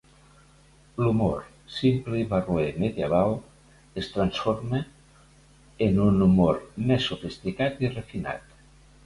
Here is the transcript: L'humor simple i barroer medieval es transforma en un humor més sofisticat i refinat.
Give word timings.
L'humor 1.01 1.43
simple 1.73 2.17
i 2.21 2.23
barroer 2.31 2.71
medieval 2.85 3.35
es 4.03 4.09
transforma 4.15 4.81
en 5.91 6.01
un 6.09 6.19
humor 6.29 6.59
més 6.91 7.07
sofisticat 7.13 7.87
i 7.87 7.95
refinat. 7.95 8.51